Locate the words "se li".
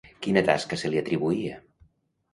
0.83-1.01